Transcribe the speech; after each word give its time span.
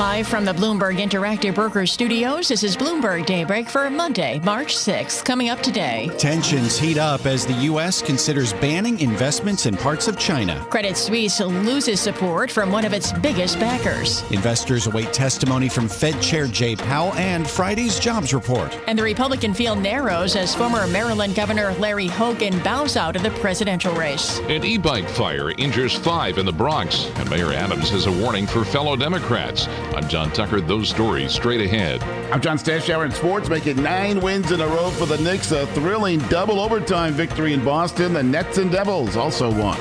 Live 0.00 0.26
from 0.26 0.46
the 0.46 0.54
Bloomberg 0.54 0.96
Interactive 0.96 1.54
Brokers 1.54 1.92
studios, 1.92 2.48
this 2.48 2.64
is 2.64 2.74
Bloomberg 2.74 3.26
Daybreak 3.26 3.68
for 3.68 3.90
Monday, 3.90 4.40
March 4.42 4.74
6th. 4.74 5.26
Coming 5.26 5.50
up 5.50 5.60
today. 5.60 6.10
Tensions 6.16 6.78
heat 6.78 6.96
up 6.96 7.26
as 7.26 7.44
the 7.44 7.52
U.S. 7.64 8.00
considers 8.00 8.54
banning 8.54 8.98
investments 9.00 9.66
in 9.66 9.76
parts 9.76 10.08
of 10.08 10.18
China. 10.18 10.58
Credit 10.70 10.96
Suisse 10.96 11.40
loses 11.40 12.00
support 12.00 12.50
from 12.50 12.72
one 12.72 12.86
of 12.86 12.94
its 12.94 13.12
biggest 13.12 13.60
backers. 13.60 14.22
Investors 14.30 14.86
await 14.86 15.12
testimony 15.12 15.68
from 15.68 15.86
Fed 15.86 16.18
Chair 16.22 16.46
Jay 16.46 16.74
Powell 16.76 17.12
and 17.16 17.46
Friday's 17.46 17.98
jobs 17.98 18.32
report. 18.32 18.74
And 18.86 18.98
the 18.98 19.02
Republican 19.02 19.52
field 19.52 19.80
narrows 19.80 20.34
as 20.34 20.54
former 20.54 20.86
Maryland 20.86 21.34
Governor 21.34 21.74
Larry 21.74 22.06
Hogan 22.06 22.58
bows 22.60 22.96
out 22.96 23.16
of 23.16 23.22
the 23.22 23.32
presidential 23.32 23.94
race. 23.94 24.38
An 24.48 24.64
e 24.64 24.78
bike 24.78 25.10
fire 25.10 25.50
injures 25.58 25.94
five 25.94 26.38
in 26.38 26.46
the 26.46 26.52
Bronx, 26.54 27.04
and 27.16 27.28
Mayor 27.28 27.52
Adams 27.52 27.90
has 27.90 28.06
a 28.06 28.12
warning 28.12 28.46
for 28.46 28.64
fellow 28.64 28.96
Democrats. 28.96 29.68
I'm 29.94 30.08
John 30.08 30.30
Tucker. 30.30 30.60
Those 30.60 30.88
stories 30.88 31.32
straight 31.32 31.60
ahead. 31.60 32.02
I'm 32.32 32.40
John 32.40 32.58
Stashower 32.58 33.04
in 33.04 33.10
sports, 33.10 33.48
making 33.48 33.82
nine 33.82 34.20
wins 34.20 34.52
in 34.52 34.60
a 34.60 34.66
row 34.66 34.90
for 34.90 35.06
the 35.06 35.18
Knicks. 35.18 35.50
A 35.52 35.66
thrilling 35.68 36.20
double 36.28 36.60
overtime 36.60 37.12
victory 37.12 37.52
in 37.52 37.64
Boston. 37.64 38.12
The 38.12 38.22
Nets 38.22 38.58
and 38.58 38.70
Devils 38.70 39.16
also 39.16 39.50
won. 39.50 39.78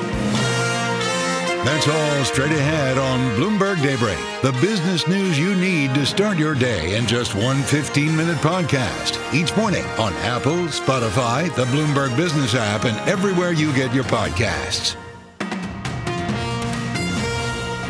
That's 1.65 1.87
all 1.87 2.25
straight 2.25 2.51
ahead 2.51 2.97
on 2.97 3.19
Bloomberg 3.37 3.81
Daybreak. 3.83 4.17
The 4.41 4.53
business 4.61 5.07
news 5.07 5.37
you 5.37 5.53
need 5.55 5.93
to 5.93 6.05
start 6.05 6.37
your 6.37 6.55
day 6.55 6.95
in 6.95 7.05
just 7.05 7.35
one 7.35 7.61
15 7.63 8.15
minute 8.15 8.37
podcast. 8.37 9.21
Each 9.33 9.55
morning 9.55 9.83
on 9.99 10.13
Apple, 10.23 10.65
Spotify, 10.67 11.53
the 11.55 11.65
Bloomberg 11.65 12.15
Business 12.17 12.55
app, 12.55 12.85
and 12.85 12.97
everywhere 13.09 13.51
you 13.51 13.73
get 13.73 13.93
your 13.93 14.05
podcasts. 14.05 14.95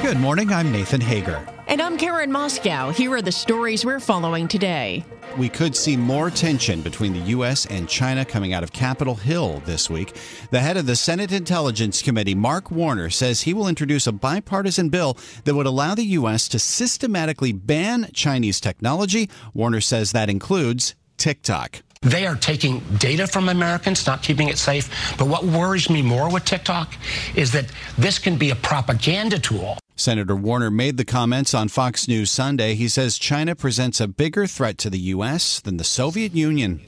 Good 0.01 0.19
morning. 0.19 0.51
I'm 0.51 0.71
Nathan 0.71 1.01
Hager. 1.01 1.45
And 1.69 1.83
I'm 1.83 1.99
Karen 1.99 2.31
Moscow. 2.31 2.89
Here 2.89 3.13
are 3.13 3.21
the 3.21 3.31
stories 3.31 3.85
we're 3.85 3.99
following 3.99 4.47
today. 4.47 5.05
We 5.37 5.49
could 5.49 5.75
see 5.75 5.95
more 5.95 6.31
tension 6.31 6.81
between 6.81 7.13
the 7.13 7.19
U.S. 7.19 7.67
and 7.67 7.87
China 7.87 8.25
coming 8.25 8.53
out 8.53 8.63
of 8.63 8.73
Capitol 8.73 9.13
Hill 9.13 9.61
this 9.67 9.87
week. 9.87 10.15
The 10.49 10.61
head 10.61 10.77
of 10.77 10.87
the 10.87 10.95
Senate 10.95 11.31
Intelligence 11.31 12.01
Committee, 12.01 12.33
Mark 12.33 12.71
Warner, 12.71 13.11
says 13.11 13.41
he 13.41 13.53
will 13.53 13.67
introduce 13.67 14.07
a 14.07 14.11
bipartisan 14.11 14.89
bill 14.89 15.15
that 15.43 15.53
would 15.53 15.67
allow 15.67 15.93
the 15.93 16.05
U.S. 16.05 16.47
to 16.47 16.57
systematically 16.57 17.51
ban 17.51 18.09
Chinese 18.15 18.59
technology. 18.59 19.29
Warner 19.53 19.81
says 19.81 20.11
that 20.11 20.27
includes 20.27 20.95
TikTok. 21.17 21.83
They 22.01 22.25
are 22.25 22.35
taking 22.35 22.79
data 22.97 23.27
from 23.27 23.47
Americans, 23.47 24.07
not 24.07 24.23
keeping 24.23 24.47
it 24.47 24.57
safe. 24.57 25.15
But 25.19 25.27
what 25.27 25.43
worries 25.43 25.87
me 25.87 26.01
more 26.01 26.31
with 26.31 26.45
TikTok 26.45 26.95
is 27.35 27.51
that 27.51 27.65
this 27.95 28.17
can 28.17 28.37
be 28.37 28.49
a 28.49 28.55
propaganda 28.55 29.37
tool. 29.37 29.77
Senator 29.99 30.35
Warner 30.35 30.71
made 30.71 30.95
the 30.95 31.03
comments 31.03 31.53
on 31.53 31.67
Fox 31.67 32.07
News 32.07 32.31
Sunday. 32.31 32.75
He 32.75 32.87
says 32.87 33.17
China 33.17 33.53
presents 33.53 33.99
a 33.99 34.07
bigger 34.07 34.47
threat 34.47 34.77
to 34.79 34.89
the 34.89 34.99
U.S. 34.99 35.59
than 35.59 35.75
the 35.75 35.83
Soviet 35.83 36.33
Union. 36.33 36.81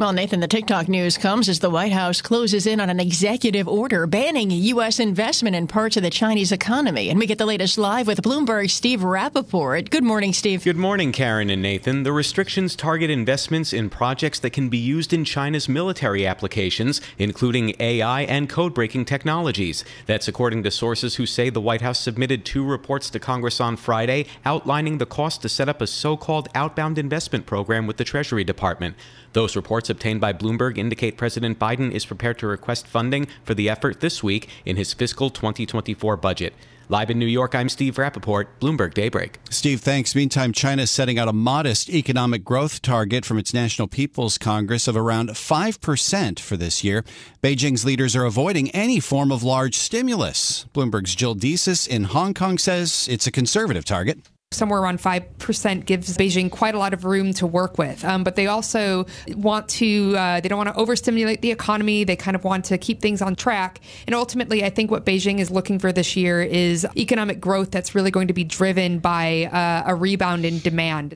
Well, 0.00 0.14
Nathan, 0.14 0.40
the 0.40 0.48
TikTok 0.48 0.88
news 0.88 1.18
comes 1.18 1.46
as 1.46 1.58
the 1.58 1.68
White 1.68 1.92
House 1.92 2.22
closes 2.22 2.66
in 2.66 2.80
on 2.80 2.88
an 2.88 2.98
executive 2.98 3.68
order 3.68 4.06
banning 4.06 4.50
U.S. 4.50 4.98
investment 4.98 5.54
in 5.54 5.66
parts 5.66 5.94
of 5.98 6.02
the 6.02 6.08
Chinese 6.08 6.52
economy. 6.52 7.10
And 7.10 7.18
we 7.18 7.26
get 7.26 7.36
the 7.36 7.44
latest 7.44 7.76
live 7.76 8.06
with 8.06 8.22
Bloomberg 8.22 8.70
Steve 8.70 9.00
Rappaport. 9.00 9.90
Good 9.90 10.02
morning, 10.02 10.32
Steve. 10.32 10.64
Good 10.64 10.78
morning, 10.78 11.12
Karen 11.12 11.50
and 11.50 11.60
Nathan. 11.60 12.04
The 12.04 12.14
restrictions 12.14 12.74
target 12.74 13.10
investments 13.10 13.74
in 13.74 13.90
projects 13.90 14.38
that 14.38 14.54
can 14.54 14.70
be 14.70 14.78
used 14.78 15.12
in 15.12 15.22
China's 15.22 15.68
military 15.68 16.26
applications, 16.26 17.02
including 17.18 17.74
AI 17.78 18.22
and 18.22 18.48
code 18.48 18.72
breaking 18.72 19.04
technologies. 19.04 19.84
That's 20.06 20.28
according 20.28 20.62
to 20.62 20.70
sources 20.70 21.16
who 21.16 21.26
say 21.26 21.50
the 21.50 21.60
White 21.60 21.82
House 21.82 22.00
submitted 22.00 22.46
two 22.46 22.64
reports 22.64 23.10
to 23.10 23.20
Congress 23.20 23.60
on 23.60 23.76
Friday 23.76 24.24
outlining 24.46 24.96
the 24.96 25.04
cost 25.04 25.42
to 25.42 25.50
set 25.50 25.68
up 25.68 25.82
a 25.82 25.86
so 25.86 26.16
called 26.16 26.48
outbound 26.54 26.96
investment 26.96 27.44
program 27.44 27.86
with 27.86 27.98
the 27.98 28.04
Treasury 28.04 28.44
Department. 28.44 28.96
Those 29.32 29.54
reports 29.54 29.88
obtained 29.88 30.20
by 30.20 30.32
Bloomberg 30.32 30.76
indicate 30.76 31.16
President 31.16 31.58
Biden 31.58 31.92
is 31.92 32.04
prepared 32.04 32.38
to 32.40 32.46
request 32.46 32.86
funding 32.86 33.28
for 33.44 33.54
the 33.54 33.68
effort 33.68 34.00
this 34.00 34.22
week 34.22 34.48
in 34.64 34.76
his 34.76 34.92
fiscal 34.92 35.30
2024 35.30 36.16
budget. 36.16 36.54
Live 36.88 37.08
in 37.08 37.20
New 37.20 37.26
York, 37.26 37.54
I'm 37.54 37.68
Steve 37.68 37.94
Rappaport, 37.94 38.46
Bloomberg 38.60 38.94
Daybreak. 38.94 39.38
Steve, 39.48 39.80
thanks. 39.80 40.16
Meantime, 40.16 40.52
China 40.52 40.82
is 40.82 40.90
setting 40.90 41.20
out 41.20 41.28
a 41.28 41.32
modest 41.32 41.88
economic 41.88 42.42
growth 42.42 42.82
target 42.82 43.24
from 43.24 43.38
its 43.38 43.54
National 43.54 43.86
People's 43.86 44.38
Congress 44.38 44.88
of 44.88 44.96
around 44.96 45.30
5% 45.30 46.40
for 46.40 46.56
this 46.56 46.82
year. 46.82 47.04
Beijing's 47.44 47.84
leaders 47.84 48.16
are 48.16 48.24
avoiding 48.24 48.72
any 48.72 48.98
form 48.98 49.30
of 49.30 49.44
large 49.44 49.76
stimulus. 49.76 50.66
Bloomberg's 50.74 51.14
Jill 51.14 51.36
Disis 51.36 51.86
in 51.86 52.04
Hong 52.04 52.34
Kong 52.34 52.58
says 52.58 53.06
it's 53.08 53.28
a 53.28 53.30
conservative 53.30 53.84
target 53.84 54.18
somewhere 54.52 54.80
around 54.80 54.98
5% 54.98 55.86
gives 55.86 56.16
beijing 56.18 56.50
quite 56.50 56.74
a 56.74 56.78
lot 56.78 56.92
of 56.92 57.04
room 57.04 57.32
to 57.34 57.46
work 57.46 57.78
with. 57.78 58.04
Um, 58.04 58.24
but 58.24 58.34
they 58.34 58.48
also 58.48 59.06
want 59.28 59.68
to 59.68 60.16
uh, 60.16 60.40
they 60.40 60.48
don't 60.48 60.58
want 60.58 60.74
to 60.74 60.76
overstimulate 60.76 61.40
the 61.40 61.52
economy. 61.52 62.02
They 62.02 62.16
kind 62.16 62.34
of 62.34 62.42
want 62.42 62.64
to 62.66 62.76
keep 62.76 63.00
things 63.00 63.22
on 63.22 63.36
track. 63.36 63.80
And 64.06 64.14
ultimately 64.14 64.64
i 64.64 64.70
think 64.70 64.90
what 64.90 65.06
beijing 65.06 65.38
is 65.38 65.52
looking 65.52 65.78
for 65.78 65.92
this 65.92 66.16
year 66.16 66.42
is 66.42 66.86
economic 66.96 67.40
growth 67.40 67.70
that's 67.70 67.94
really 67.94 68.10
going 68.10 68.26
to 68.26 68.34
be 68.34 68.42
driven 68.42 68.98
by 68.98 69.44
uh, 69.44 69.84
a 69.86 69.94
rebound 69.94 70.44
in 70.44 70.58
demand. 70.58 71.14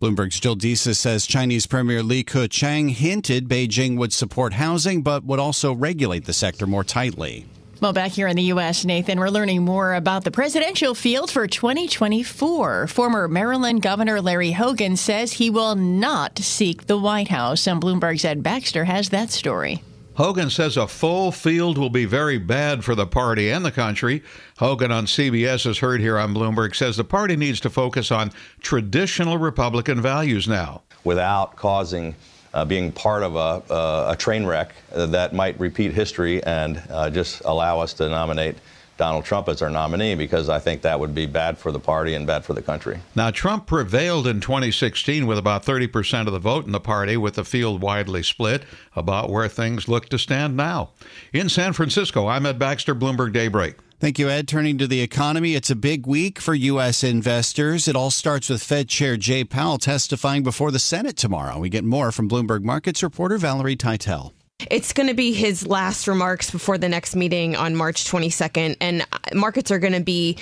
Bloomberg's 0.00 0.38
Jill 0.38 0.56
Disis 0.56 0.96
says 0.96 1.26
Chinese 1.26 1.66
Premier 1.66 2.02
Li 2.02 2.22
Keqiang 2.22 2.90
hinted 2.90 3.48
Beijing 3.48 3.96
would 3.96 4.12
support 4.12 4.52
housing 4.52 5.02
but 5.02 5.24
would 5.24 5.40
also 5.40 5.72
regulate 5.72 6.26
the 6.26 6.34
sector 6.34 6.66
more 6.66 6.84
tightly. 6.84 7.46
Well, 7.80 7.92
back 7.92 8.10
here 8.10 8.26
in 8.26 8.34
the 8.34 8.42
U.S., 8.44 8.84
Nathan, 8.84 9.20
we're 9.20 9.28
learning 9.28 9.64
more 9.64 9.94
about 9.94 10.24
the 10.24 10.32
presidential 10.32 10.96
field 10.96 11.30
for 11.30 11.46
2024. 11.46 12.88
Former 12.88 13.28
Maryland 13.28 13.82
Governor 13.82 14.20
Larry 14.20 14.50
Hogan 14.50 14.96
says 14.96 15.34
he 15.34 15.48
will 15.48 15.76
not 15.76 16.40
seek 16.40 16.86
the 16.86 16.98
White 16.98 17.28
House, 17.28 17.68
and 17.68 17.80
Bloomberg's 17.80 18.24
Ed 18.24 18.42
Baxter 18.42 18.84
has 18.84 19.10
that 19.10 19.30
story. 19.30 19.84
Hogan 20.14 20.50
says 20.50 20.76
a 20.76 20.88
full 20.88 21.30
field 21.30 21.78
will 21.78 21.88
be 21.88 22.04
very 22.04 22.36
bad 22.36 22.84
for 22.84 22.96
the 22.96 23.06
party 23.06 23.48
and 23.48 23.64
the 23.64 23.70
country. 23.70 24.24
Hogan 24.58 24.90
on 24.90 25.06
CBS, 25.06 25.64
as 25.64 25.78
heard 25.78 26.00
here 26.00 26.18
on 26.18 26.34
Bloomberg, 26.34 26.74
says 26.74 26.96
the 26.96 27.04
party 27.04 27.36
needs 27.36 27.60
to 27.60 27.70
focus 27.70 28.10
on 28.10 28.32
traditional 28.60 29.38
Republican 29.38 30.02
values 30.02 30.48
now. 30.48 30.82
Without 31.04 31.54
causing 31.54 32.16
uh, 32.58 32.64
being 32.64 32.90
part 32.90 33.22
of 33.22 33.36
a, 33.36 33.72
uh, 33.72 34.12
a 34.12 34.16
train 34.16 34.44
wreck 34.44 34.74
that 34.90 35.32
might 35.32 35.58
repeat 35.60 35.92
history 35.92 36.42
and 36.42 36.82
uh, 36.90 37.08
just 37.08 37.40
allow 37.44 37.78
us 37.78 37.92
to 37.94 38.08
nominate 38.08 38.56
Donald 38.96 39.24
Trump 39.24 39.48
as 39.48 39.62
our 39.62 39.70
nominee 39.70 40.16
because 40.16 40.48
I 40.48 40.58
think 40.58 40.82
that 40.82 40.98
would 40.98 41.14
be 41.14 41.26
bad 41.26 41.56
for 41.56 41.70
the 41.70 41.78
party 41.78 42.14
and 42.14 42.26
bad 42.26 42.44
for 42.44 42.54
the 42.54 42.62
country. 42.62 42.98
Now, 43.14 43.30
Trump 43.30 43.66
prevailed 43.66 44.26
in 44.26 44.40
2016 44.40 45.24
with 45.24 45.38
about 45.38 45.64
30% 45.64 46.26
of 46.26 46.32
the 46.32 46.40
vote 46.40 46.66
in 46.66 46.72
the 46.72 46.80
party, 46.80 47.16
with 47.16 47.34
the 47.34 47.44
field 47.44 47.80
widely 47.80 48.24
split 48.24 48.64
about 48.96 49.30
where 49.30 49.46
things 49.46 49.86
look 49.86 50.08
to 50.08 50.18
stand 50.18 50.56
now. 50.56 50.90
In 51.32 51.48
San 51.48 51.74
Francisco, 51.74 52.26
I'm 52.26 52.44
Ed 52.44 52.58
Baxter, 52.58 52.92
Bloomberg 52.92 53.32
Daybreak. 53.32 53.76
Thank 54.00 54.20
you, 54.20 54.30
Ed. 54.30 54.46
Turning 54.46 54.78
to 54.78 54.86
the 54.86 55.00
economy, 55.00 55.56
it's 55.56 55.70
a 55.70 55.76
big 55.76 56.06
week 56.06 56.38
for 56.38 56.54
U.S. 56.54 57.02
investors. 57.02 57.88
It 57.88 57.96
all 57.96 58.12
starts 58.12 58.48
with 58.48 58.62
Fed 58.62 58.88
Chair 58.88 59.16
Jay 59.16 59.42
Powell 59.42 59.78
testifying 59.78 60.44
before 60.44 60.70
the 60.70 60.78
Senate 60.78 61.16
tomorrow. 61.16 61.58
We 61.58 61.68
get 61.68 61.82
more 61.82 62.12
from 62.12 62.28
Bloomberg 62.28 62.62
Markets 62.62 63.02
reporter 63.02 63.38
Valerie 63.38 63.76
Tytel. 63.76 64.37
It's 64.70 64.92
going 64.92 65.06
to 65.06 65.14
be 65.14 65.32
his 65.32 65.66
last 65.68 66.08
remarks 66.08 66.50
before 66.50 66.78
the 66.78 66.88
next 66.88 67.14
meeting 67.14 67.54
on 67.54 67.76
March 67.76 68.04
22nd. 68.04 68.76
And 68.80 69.06
markets 69.32 69.70
are 69.70 69.78
going 69.78 69.92
to 69.92 70.00
be 70.00 70.36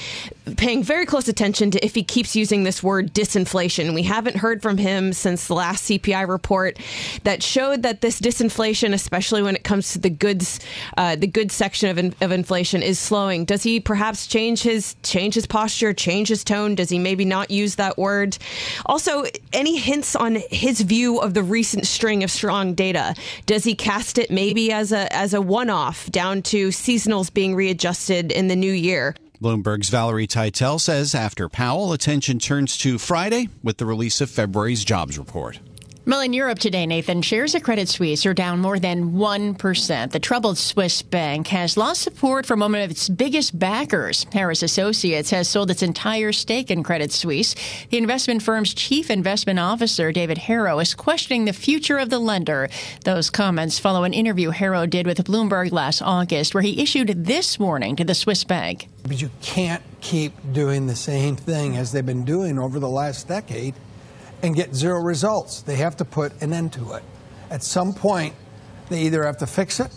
paying 0.57 0.83
very 0.83 1.05
close 1.05 1.29
attention 1.29 1.71
to 1.73 1.85
if 1.85 1.95
he 1.95 2.03
keeps 2.03 2.35
using 2.35 2.65
this 2.65 2.83
word 2.83 3.13
disinflation. 3.13 3.95
We 3.95 4.05
haven't 4.05 4.37
heard 4.37 4.63
from 4.63 4.79
him 4.79 5.13
since 5.13 5.47
the 5.47 5.55
last 5.55 5.85
CPI 5.85 6.27
report 6.29 6.79
that 7.25 7.43
showed 7.43 7.83
that 7.83 8.01
this 8.01 8.19
disinflation, 8.19 8.95
especially 8.95 9.43
when 9.43 9.55
it 9.55 9.65
comes 9.65 9.93
to 9.93 9.99
the 9.99 10.09
goods, 10.09 10.61
uh, 10.97 11.17
the 11.17 11.27
goods 11.27 11.55
section 11.55 11.91
of, 11.91 11.99
in, 11.99 12.15
of 12.23 12.33
inflation, 12.33 12.83
is 12.83 12.99
slowing. 12.99 13.45
Does 13.45 13.63
he 13.65 13.81
perhaps 13.81 14.27
change 14.27 14.63
his 14.63 14.97
change 15.03 15.35
his 15.35 15.47
posture, 15.47 15.93
change 15.93 16.29
his 16.29 16.43
tone? 16.43 16.75
Does 16.75 16.89
he 16.89 16.99
maybe 16.99 17.27
not 17.27 17.51
use 17.51 17.75
that 17.75 17.99
word? 17.99 18.39
Also, 18.87 19.25
any 19.53 19.77
hints 19.77 20.17
on 20.17 20.37
his 20.51 20.81
view 20.81 21.19
of 21.19 21.35
the 21.35 21.43
recent 21.43 21.87
string 21.87 22.25
of 22.25 22.31
strong 22.31 22.73
data? 22.73 23.15
Does 23.45 23.65
he 23.65 23.75
cast 23.75 24.06
it 24.15 24.31
maybe 24.31 24.73
as 24.73 24.93
a 24.93 25.13
as 25.15 25.35
a 25.35 25.41
one 25.41 25.71
off 25.71 26.11
down 26.11 26.43
to 26.43 26.69
seasonals 26.69 27.33
being 27.33 27.55
readjusted 27.55 28.31
in 28.33 28.49
the 28.49 28.57
new 28.57 28.73
year? 28.73 29.15
Bloomberg's 29.43 29.91
Valerie 29.91 30.27
Tytel 30.27 30.81
says 30.81 31.15
after 31.15 31.49
Powell, 31.49 31.93
attention 31.93 32.39
turns 32.39 32.79
to 32.79 32.99
Friday 32.99 33.49
with 33.63 33.77
the 33.77 33.85
release 33.85 34.21
of 34.21 34.31
February's 34.31 34.85
jobs 34.85 35.19
report. 35.19 35.59
Well, 36.09 36.21
in 36.21 36.33
Europe 36.33 36.61
today, 36.61 36.87
Nathan, 36.87 37.21
shares 37.21 37.57
of 37.57 37.65
Credit 37.65 37.89
Suisse 37.89 38.27
are 38.27 38.33
down 38.33 38.61
more 38.61 38.79
than 38.79 39.15
1%. 39.15 40.13
The 40.13 40.21
troubled 40.21 40.57
Swiss 40.57 41.03
bank 41.03 41.49
has 41.49 41.77
lost 41.77 42.03
support 42.03 42.47
from 42.47 42.61
one 42.61 42.77
of 42.77 42.93
its 42.93 43.09
biggest 43.09 43.59
backers. 43.59 44.25
Harris 44.33 44.63
Associates 44.63 45.31
has 45.31 45.49
sold 45.49 45.69
its 45.69 45.83
entire 45.83 46.31
stake 46.31 46.71
in 46.71 46.85
Credit 46.85 47.11
Suisse. 47.11 47.57
The 47.91 47.99
investment 47.99 48.45
firm's 48.45 48.73
chief 48.73 49.11
investment 49.11 49.59
officer, 49.59 50.13
David 50.13 50.39
Herro, 50.39 50.81
is 50.81 50.95
questioning 50.95 51.45
the 51.45 51.53
future 51.53 51.99
of 51.99 52.09
the 52.09 52.21
lender. 52.21 52.69
Those 53.03 53.29
comments 53.29 53.81
follow 53.81 54.05
an 54.05 54.13
interview 54.13 54.53
Herro 54.53 54.89
did 54.89 55.09
with 55.09 55.19
Bloomberg 55.25 55.73
last 55.73 56.03
August, 56.03 56.55
where 56.55 56.63
he 56.63 56.81
issued 56.81 57.25
this 57.25 57.59
warning 57.59 57.97
to 57.97 58.05
the 58.05 58.15
Swiss 58.15 58.45
bank. 58.45 58.87
But 59.03 59.21
you 59.21 59.31
can't 59.43 59.83
keep 60.01 60.35
doing 60.53 60.87
the 60.87 60.95
same 60.95 61.35
thing 61.35 61.77
as 61.77 61.91
they've 61.91 62.07
been 62.07 62.25
doing 62.25 62.61
over 62.61 62.79
the 62.79 62.89
last 62.89 63.27
decade 63.27 63.75
and 64.43 64.55
get 64.55 64.75
zero 64.75 65.01
results. 65.01 65.63
They 65.63 65.77
have 65.77 65.97
to 65.97 66.05
put 66.05 66.41
an 66.43 66.53
end 66.53 66.73
to 66.75 66.93
it. 66.93 67.03
At 67.51 67.63
some 67.63 67.93
point, 67.93 68.35
they 68.89 69.03
either 69.03 69.25
have 69.25 69.39
to 69.39 69.47
fix 69.47 69.81
it 69.81 69.91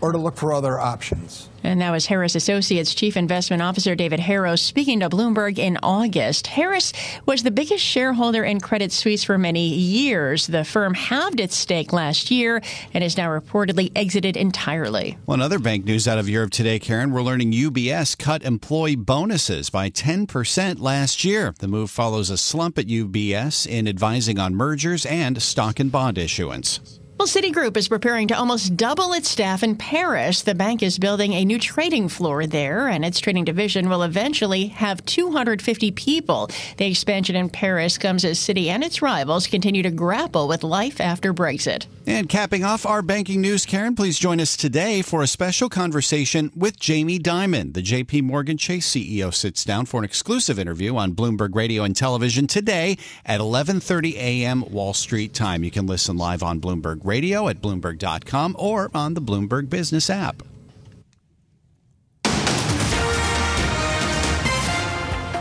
or 0.00 0.12
to 0.12 0.18
look 0.18 0.36
for 0.36 0.52
other 0.52 0.78
options. 0.78 1.48
And 1.62 1.80
that 1.80 1.90
was 1.90 2.06
Harris 2.06 2.34
Associates 2.34 2.94
Chief 2.94 3.16
Investment 3.16 3.62
Officer 3.62 3.94
David 3.94 4.20
Herro 4.20 4.58
speaking 4.58 5.00
to 5.00 5.10
Bloomberg 5.10 5.58
in 5.58 5.78
August. 5.82 6.46
Harris 6.46 6.92
was 7.26 7.42
the 7.42 7.50
biggest 7.50 7.84
shareholder 7.84 8.44
in 8.44 8.60
Credit 8.60 8.90
Suisse 8.90 9.24
for 9.24 9.36
many 9.36 9.68
years. 9.68 10.46
The 10.46 10.64
firm 10.64 10.94
halved 10.94 11.38
its 11.38 11.56
stake 11.56 11.92
last 11.92 12.30
year 12.30 12.62
and 12.94 13.04
is 13.04 13.16
now 13.16 13.28
reportedly 13.28 13.92
exited 13.94 14.36
entirely. 14.36 15.18
One 15.26 15.42
other 15.42 15.58
bank 15.58 15.84
news 15.84 16.08
out 16.08 16.18
of 16.18 16.28
Europe 16.28 16.50
today, 16.50 16.78
Karen, 16.78 17.10
we're 17.10 17.22
learning 17.22 17.52
UBS 17.52 18.16
cut 18.16 18.42
employee 18.42 18.96
bonuses 18.96 19.68
by 19.68 19.90
10% 19.90 20.80
last 20.80 21.24
year. 21.24 21.54
The 21.58 21.68
move 21.68 21.90
follows 21.90 22.30
a 22.30 22.38
slump 22.38 22.78
at 22.78 22.86
UBS 22.86 23.66
in 23.66 23.86
advising 23.86 24.38
on 24.38 24.54
mergers 24.54 25.04
and 25.04 25.40
stock 25.42 25.78
and 25.78 25.92
bond 25.92 26.16
issuance. 26.16 26.99
Well, 27.20 27.26
Citigroup 27.26 27.76
is 27.76 27.86
preparing 27.86 28.28
to 28.28 28.34
almost 28.34 28.78
double 28.78 29.12
its 29.12 29.28
staff 29.28 29.62
in 29.62 29.76
Paris. 29.76 30.40
The 30.40 30.54
bank 30.54 30.82
is 30.82 30.98
building 30.98 31.34
a 31.34 31.44
new 31.44 31.58
trading 31.58 32.08
floor 32.08 32.46
there, 32.46 32.88
and 32.88 33.04
its 33.04 33.20
trading 33.20 33.44
division 33.44 33.90
will 33.90 34.02
eventually 34.02 34.68
have 34.68 35.04
250 35.04 35.90
people. 35.90 36.48
The 36.78 36.86
expansion 36.86 37.36
in 37.36 37.50
Paris 37.50 37.98
comes 37.98 38.24
as 38.24 38.38
Citi 38.38 38.68
and 38.68 38.82
its 38.82 39.02
rivals 39.02 39.48
continue 39.48 39.82
to 39.82 39.90
grapple 39.90 40.48
with 40.48 40.64
life 40.64 40.98
after 40.98 41.34
Brexit. 41.34 41.84
And 42.10 42.28
capping 42.28 42.64
off 42.64 42.84
our 42.84 43.02
banking 43.02 43.40
news, 43.40 43.64
Karen, 43.64 43.94
please 43.94 44.18
join 44.18 44.40
us 44.40 44.56
today 44.56 45.00
for 45.00 45.22
a 45.22 45.28
special 45.28 45.68
conversation 45.68 46.50
with 46.56 46.76
Jamie 46.80 47.20
Dimon. 47.20 47.72
The 47.72 47.84
JP 47.84 48.24
Morgan 48.24 48.58
Chase 48.58 48.88
CEO 48.90 49.32
sits 49.32 49.64
down 49.64 49.86
for 49.86 49.98
an 49.98 50.04
exclusive 50.04 50.58
interview 50.58 50.96
on 50.96 51.12
Bloomberg 51.12 51.54
Radio 51.54 51.84
and 51.84 51.94
Television 51.94 52.48
today 52.48 52.98
at 53.24 53.38
11:30 53.38 54.14
a.m. 54.16 54.64
Wall 54.72 54.92
Street 54.92 55.32
time. 55.32 55.62
You 55.62 55.70
can 55.70 55.86
listen 55.86 56.16
live 56.16 56.42
on 56.42 56.60
Bloomberg 56.60 56.98
Radio 57.04 57.46
at 57.46 57.62
bloomberg.com 57.62 58.56
or 58.58 58.90
on 58.92 59.14
the 59.14 59.22
Bloomberg 59.22 59.70
Business 59.70 60.10
app. 60.10 60.42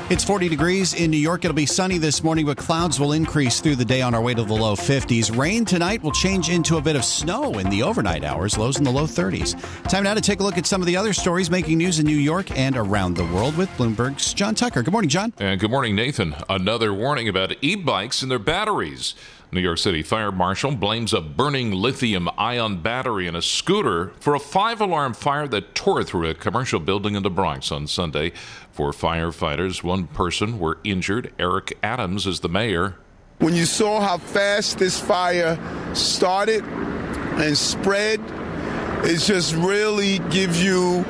It's 0.09 0.23
40 0.23 0.49
degrees 0.49 0.95
in 0.95 1.11
New 1.11 1.17
York. 1.17 1.45
It'll 1.45 1.53
be 1.53 1.67
sunny 1.67 1.99
this 1.99 2.23
morning, 2.23 2.47
but 2.47 2.57
clouds 2.57 2.99
will 2.99 3.11
increase 3.11 3.59
through 3.59 3.75
the 3.75 3.85
day 3.85 4.01
on 4.01 4.15
our 4.15 4.21
way 4.23 4.33
to 4.33 4.43
the 4.43 4.55
low 4.55 4.75
50s. 4.75 5.37
Rain 5.37 5.65
tonight 5.65 6.01
will 6.01 6.11
change 6.11 6.49
into 6.49 6.77
a 6.77 6.81
bit 6.81 6.95
of 6.95 7.05
snow 7.05 7.59
in 7.59 7.69
the 7.69 7.83
overnight 7.83 8.23
hours, 8.23 8.57
lows 8.57 8.79
in 8.79 8.83
the 8.83 8.89
low 8.89 9.05
30s. 9.05 9.53
Time 9.83 10.05
now 10.05 10.15
to 10.15 10.21
take 10.21 10.39
a 10.39 10.43
look 10.43 10.57
at 10.57 10.65
some 10.65 10.81
of 10.81 10.87
the 10.87 10.97
other 10.97 11.13
stories 11.13 11.51
making 11.51 11.77
news 11.77 11.99
in 11.99 12.07
New 12.07 12.17
York 12.17 12.49
and 12.57 12.75
around 12.75 13.17
the 13.17 13.25
world 13.25 13.55
with 13.55 13.69
Bloomberg's 13.77 14.33
John 14.33 14.55
Tucker. 14.55 14.81
Good 14.81 14.91
morning, 14.91 15.09
John. 15.09 15.31
And 15.37 15.59
good 15.59 15.69
morning, 15.69 15.95
Nathan. 15.95 16.35
Another 16.49 16.91
warning 16.91 17.29
about 17.29 17.53
e 17.61 17.75
bikes 17.75 18.23
and 18.23 18.31
their 18.31 18.39
batteries. 18.39 19.13
New 19.51 19.61
York 19.61 19.79
City 19.79 20.03
Fire 20.03 20.31
Marshal 20.31 20.75
blames 20.75 21.11
a 21.11 21.21
burning 21.21 21.71
lithium 21.71 22.29
ion 22.37 22.83
battery 22.83 23.25
in 23.25 23.35
a 23.35 23.41
scooter 23.41 24.11
for 24.19 24.35
a 24.35 24.39
five 24.39 24.79
alarm 24.79 25.13
fire 25.15 25.47
that 25.47 25.73
tore 25.73 26.03
through 26.03 26.29
a 26.29 26.35
commercial 26.35 26.79
building 26.79 27.15
in 27.15 27.23
the 27.23 27.31
Bronx 27.31 27.71
on 27.71 27.87
Sunday. 27.87 28.31
Four 28.71 28.91
firefighters, 28.91 29.81
one 29.81 30.05
person 30.05 30.59
were 30.59 30.77
injured. 30.83 31.33
Eric 31.39 31.75
Adams 31.81 32.27
is 32.27 32.41
the 32.41 32.49
mayor. 32.49 32.95
When 33.39 33.55
you 33.55 33.65
saw 33.65 34.01
how 34.01 34.19
fast 34.19 34.77
this 34.77 34.99
fire 34.99 35.57
started 35.95 36.63
and 36.63 37.57
spread, 37.57 38.21
it 39.03 39.17
just 39.17 39.55
really 39.55 40.19
gives 40.29 40.63
you 40.63 41.03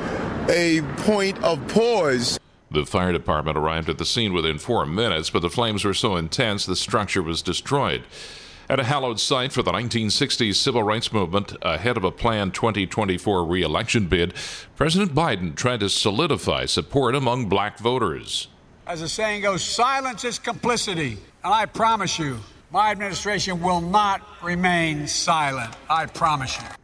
a 0.48 0.80
point 0.98 1.42
of 1.44 1.66
pause. 1.68 2.40
The 2.72 2.86
fire 2.86 3.12
department 3.12 3.58
arrived 3.58 3.88
at 3.88 3.98
the 3.98 4.04
scene 4.04 4.32
within 4.32 4.58
four 4.58 4.86
minutes, 4.86 5.28
but 5.28 5.42
the 5.42 5.50
flames 5.50 5.84
were 5.84 5.94
so 5.94 6.14
intense 6.14 6.64
the 6.64 6.76
structure 6.76 7.22
was 7.22 7.42
destroyed. 7.42 8.04
At 8.68 8.78
a 8.78 8.84
hallowed 8.84 9.18
site 9.18 9.50
for 9.50 9.64
the 9.64 9.72
1960s 9.72 10.54
civil 10.54 10.84
rights 10.84 11.12
movement, 11.12 11.56
ahead 11.62 11.96
of 11.96 12.04
a 12.04 12.12
planned 12.12 12.54
2024 12.54 13.44
re 13.44 13.62
election 13.62 14.06
bid, 14.06 14.34
President 14.76 15.12
Biden 15.12 15.56
tried 15.56 15.80
to 15.80 15.88
solidify 15.88 16.66
support 16.66 17.16
among 17.16 17.48
black 17.48 17.80
voters. 17.80 18.46
As 18.86 19.00
the 19.00 19.08
saying 19.08 19.42
goes, 19.42 19.64
silence 19.64 20.24
is 20.24 20.38
complicity. 20.38 21.18
And 21.42 21.52
I 21.52 21.66
promise 21.66 22.20
you, 22.20 22.38
my 22.70 22.92
administration 22.92 23.60
will 23.60 23.80
not 23.80 24.22
remain 24.40 25.08
silent. 25.08 25.74
I 25.88 26.06
promise 26.06 26.56
you. 26.56 26.79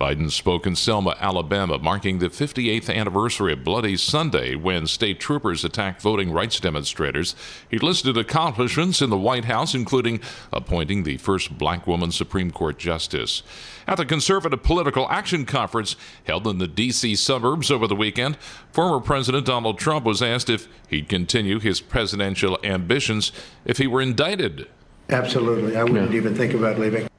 Biden 0.00 0.30
spoke 0.30 0.66
in 0.66 0.76
Selma, 0.76 1.14
Alabama, 1.20 1.78
marking 1.78 2.20
the 2.20 2.30
58th 2.30 2.88
anniversary 2.88 3.52
of 3.52 3.62
Bloody 3.62 3.98
Sunday 3.98 4.54
when 4.54 4.86
state 4.86 5.20
troopers 5.20 5.62
attacked 5.62 6.00
voting 6.00 6.32
rights 6.32 6.58
demonstrators. 6.58 7.36
He 7.70 7.78
listed 7.78 8.16
accomplishments 8.16 9.02
in 9.02 9.10
the 9.10 9.18
White 9.18 9.44
House, 9.44 9.74
including 9.74 10.20
appointing 10.54 11.02
the 11.02 11.18
first 11.18 11.58
black 11.58 11.86
woman 11.86 12.12
Supreme 12.12 12.50
Court 12.50 12.78
justice. 12.78 13.42
At 13.86 13.98
the 13.98 14.06
Conservative 14.06 14.62
Political 14.62 15.06
Action 15.10 15.44
Conference 15.44 15.96
held 16.24 16.46
in 16.46 16.56
the 16.56 16.66
D.C. 16.66 17.14
suburbs 17.16 17.70
over 17.70 17.86
the 17.86 17.94
weekend, 17.94 18.38
former 18.72 19.00
President 19.00 19.44
Donald 19.44 19.78
Trump 19.78 20.06
was 20.06 20.22
asked 20.22 20.48
if 20.48 20.66
he'd 20.88 21.10
continue 21.10 21.60
his 21.60 21.82
presidential 21.82 22.58
ambitions 22.64 23.32
if 23.66 23.76
he 23.76 23.86
were 23.86 24.00
indicted. 24.00 24.66
Absolutely. 25.10 25.76
I 25.76 25.84
wouldn't 25.84 26.14
even 26.14 26.34
think 26.34 26.54
about 26.54 26.78
leaving. 26.78 27.10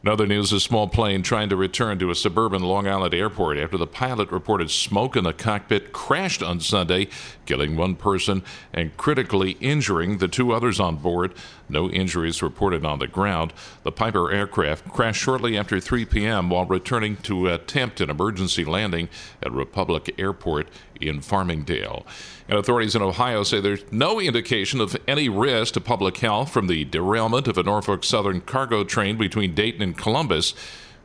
In 0.00 0.08
other 0.08 0.28
news, 0.28 0.52
a 0.52 0.60
small 0.60 0.86
plane 0.86 1.24
trying 1.24 1.48
to 1.48 1.56
return 1.56 1.98
to 1.98 2.10
a 2.12 2.14
suburban 2.14 2.62
Long 2.62 2.86
Island 2.86 3.14
airport 3.14 3.58
after 3.58 3.76
the 3.76 3.86
pilot 3.86 4.30
reported 4.30 4.70
smoke 4.70 5.16
in 5.16 5.24
the 5.24 5.32
cockpit 5.32 5.92
crashed 5.92 6.40
on 6.40 6.60
Sunday, 6.60 7.08
killing 7.46 7.74
one 7.74 7.96
person 7.96 8.44
and 8.72 8.96
critically 8.96 9.52
injuring 9.60 10.18
the 10.18 10.28
two 10.28 10.52
others 10.52 10.78
on 10.78 10.96
board. 10.96 11.34
No 11.68 11.90
injuries 11.90 12.42
reported 12.42 12.84
on 12.84 13.00
the 13.00 13.08
ground. 13.08 13.52
The 13.82 13.90
Piper 13.90 14.30
aircraft 14.30 14.88
crashed 14.88 15.20
shortly 15.20 15.58
after 15.58 15.80
3 15.80 16.04
p.m. 16.04 16.48
while 16.48 16.64
returning 16.64 17.16
to 17.18 17.48
attempt 17.48 18.00
an 18.00 18.08
emergency 18.08 18.64
landing 18.64 19.08
at 19.42 19.50
Republic 19.50 20.14
Airport 20.16 20.68
in 21.00 21.20
Farmingdale. 21.20 22.04
And 22.48 22.58
authorities 22.58 22.94
in 22.94 23.02
Ohio 23.02 23.42
say 23.42 23.60
there's 23.60 23.84
no 23.90 24.20
indication 24.20 24.80
of 24.80 24.96
any 25.06 25.28
risk 25.28 25.74
to 25.74 25.80
public 25.80 26.16
health 26.18 26.50
from 26.50 26.66
the 26.66 26.84
derailment 26.84 27.48
of 27.48 27.58
a 27.58 27.62
Norfolk 27.62 28.04
Southern 28.04 28.40
cargo 28.40 28.84
train 28.84 29.16
between 29.16 29.54
Dayton 29.54 29.82
and 29.82 29.96
Columbus, 29.96 30.54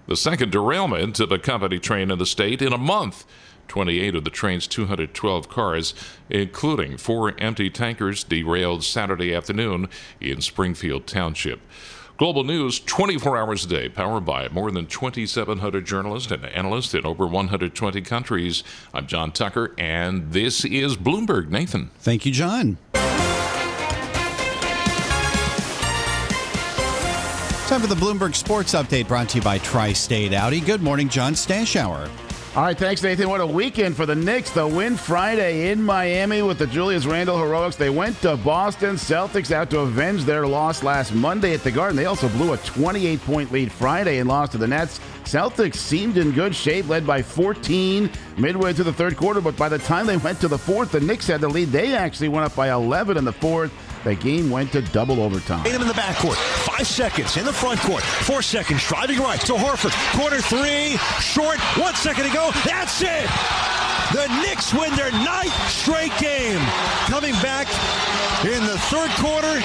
the 0.07 0.17
second 0.17 0.51
derailment 0.51 1.19
of 1.19 1.31
a 1.31 1.39
company 1.39 1.79
train 1.79 2.11
in 2.11 2.19
the 2.19 2.25
state 2.25 2.61
in 2.61 2.73
a 2.73 2.77
month. 2.77 3.25
28 3.67 4.15
of 4.15 4.23
the 4.23 4.29
train's 4.29 4.67
212 4.67 5.49
cars, 5.49 5.93
including 6.29 6.97
four 6.97 7.33
empty 7.39 7.69
tankers, 7.69 8.23
derailed 8.23 8.83
Saturday 8.83 9.33
afternoon 9.33 9.87
in 10.19 10.41
Springfield 10.41 11.07
Township. 11.07 11.61
Global 12.17 12.43
news 12.43 12.79
24 12.79 13.37
hours 13.37 13.65
a 13.65 13.67
day, 13.67 13.89
powered 13.89 14.23
by 14.23 14.47
more 14.49 14.69
than 14.69 14.85
2,700 14.85 15.85
journalists 15.85 16.31
and 16.31 16.45
analysts 16.45 16.93
in 16.93 17.05
over 17.05 17.25
120 17.25 18.01
countries. 18.01 18.63
I'm 18.93 19.07
John 19.07 19.31
Tucker, 19.31 19.73
and 19.79 20.31
this 20.31 20.63
is 20.63 20.95
Bloomberg. 20.95 21.49
Nathan. 21.49 21.89
Thank 21.97 22.27
you, 22.27 22.31
John. 22.31 22.77
Time 27.67 27.81
for 27.81 27.87
the 27.87 27.95
Bloomberg 27.95 28.35
Sports 28.35 28.75
Update 28.75 29.07
brought 29.07 29.29
to 29.29 29.39
you 29.39 29.43
by 29.43 29.57
Tri 29.57 29.93
State 29.93 30.33
Audi. 30.33 30.59
Good 30.59 30.83
morning, 30.83 31.09
John 31.09 31.33
Stashower. 31.33 32.07
All 32.55 32.61
right, 32.61 32.77
thanks, 32.77 33.01
Nathan. 33.01 33.29
What 33.29 33.41
a 33.41 33.47
weekend 33.47 33.95
for 33.95 34.05
the 34.05 34.13
Knicks. 34.13 34.51
The 34.51 34.67
win 34.67 34.95
Friday 34.95 35.71
in 35.71 35.81
Miami 35.81 36.43
with 36.43 36.59
the 36.59 36.67
Julius 36.67 37.07
Randle 37.07 37.35
heroics. 37.35 37.77
They 37.77 37.89
went 37.89 38.21
to 38.21 38.37
Boston. 38.37 38.95
Celtics 38.95 39.49
out 39.49 39.71
to 39.71 39.79
avenge 39.79 40.23
their 40.25 40.45
loss 40.45 40.83
last 40.83 41.15
Monday 41.15 41.55
at 41.55 41.63
the 41.63 41.71
Garden. 41.71 41.95
They 41.95 42.05
also 42.05 42.29
blew 42.29 42.53
a 42.53 42.57
28 42.57 43.19
point 43.21 43.51
lead 43.51 43.71
Friday 43.71 44.19
and 44.19 44.29
lost 44.29 44.51
to 44.51 44.59
the 44.59 44.67
Nets. 44.67 44.99
Celtics 45.23 45.77
seemed 45.77 46.17
in 46.17 46.31
good 46.31 46.55
shape, 46.55 46.87
led 46.87 47.07
by 47.07 47.23
14 47.23 48.07
midway 48.37 48.71
through 48.71 48.83
the 48.83 48.93
third 48.93 49.17
quarter, 49.17 49.41
but 49.41 49.57
by 49.57 49.67
the 49.67 49.79
time 49.79 50.05
they 50.05 50.17
went 50.17 50.39
to 50.41 50.47
the 50.47 50.59
fourth, 50.59 50.91
the 50.91 50.99
Knicks 50.99 51.25
had 51.25 51.41
the 51.41 51.49
lead. 51.49 51.69
They 51.69 51.95
actually 51.95 52.29
went 52.29 52.45
up 52.45 52.55
by 52.55 52.71
11 52.71 53.17
in 53.17 53.25
the 53.25 53.33
fourth. 53.33 53.73
The 54.03 54.15
game 54.15 54.49
went 54.49 54.73
to 54.73 54.81
double 54.81 55.21
overtime. 55.21 55.63
Tatum 55.63 55.83
in 55.83 55.87
the 55.87 55.93
backcourt. 55.93 56.35
Five 56.35 56.85
seconds 56.85 57.37
in 57.37 57.45
the 57.45 57.53
front 57.53 57.79
court. 57.79 58.03
Four 58.03 58.41
seconds 58.41 58.85
driving 58.85 59.19
right 59.19 59.39
to 59.41 59.53
Horford. 59.53 59.93
Quarter 60.17 60.41
three. 60.41 60.97
Short. 61.21 61.57
One 61.79 61.95
second 61.95 62.25
to 62.25 62.33
go. 62.33 62.51
That's 62.65 63.01
it. 63.01 63.29
The 64.11 64.27
Knicks 64.41 64.73
win 64.73 64.93
their 64.95 65.11
ninth 65.11 65.69
straight 65.69 66.11
game. 66.19 66.59
Coming 67.07 67.33
back 67.41 67.67
in 68.45 68.65
the 68.65 68.77
third 68.89 69.09
quarter, 69.11 69.55